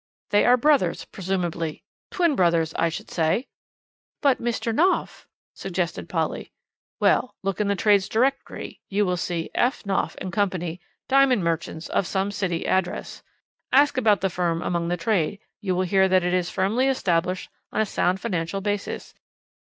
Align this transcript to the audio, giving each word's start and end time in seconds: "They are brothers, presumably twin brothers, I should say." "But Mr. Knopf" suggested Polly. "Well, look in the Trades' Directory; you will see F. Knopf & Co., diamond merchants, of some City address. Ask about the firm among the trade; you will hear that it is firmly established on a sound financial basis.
"They 0.31 0.45
are 0.45 0.57
brothers, 0.57 1.05
presumably 1.05 1.83
twin 2.09 2.35
brothers, 2.35 2.73
I 2.73 2.89
should 2.89 3.11
say." 3.11 3.45
"But 4.19 4.41
Mr. 4.41 4.73
Knopf" 4.73 5.27
suggested 5.61 6.09
Polly. 6.09 6.51
"Well, 6.99 7.35
look 7.43 7.61
in 7.61 7.67
the 7.67 7.75
Trades' 7.75 8.09
Directory; 8.09 8.81
you 8.89 9.05
will 9.05 9.15
see 9.15 9.51
F. 9.53 9.85
Knopf 9.85 10.15
& 10.25 10.31
Co., 10.31 10.49
diamond 11.07 11.43
merchants, 11.43 11.87
of 11.87 12.07
some 12.07 12.31
City 12.31 12.65
address. 12.65 13.21
Ask 13.71 13.95
about 13.95 14.21
the 14.21 14.31
firm 14.31 14.63
among 14.63 14.87
the 14.87 14.97
trade; 14.97 15.37
you 15.59 15.75
will 15.75 15.83
hear 15.85 16.07
that 16.09 16.23
it 16.23 16.33
is 16.33 16.49
firmly 16.49 16.87
established 16.87 17.51
on 17.71 17.79
a 17.79 17.85
sound 17.85 18.19
financial 18.19 18.59
basis. 18.59 19.13